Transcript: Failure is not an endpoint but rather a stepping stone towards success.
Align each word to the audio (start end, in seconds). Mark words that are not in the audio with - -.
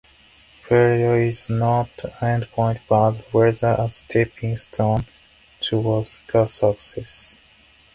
Failure 0.67 1.15
is 1.21 1.47
not 1.47 1.91
an 2.21 2.41
endpoint 2.41 2.79
but 2.89 3.23
rather 3.31 3.75
a 3.83 3.91
stepping 3.91 4.57
stone 4.57 5.05
towards 5.59 6.21
success. 6.47 7.35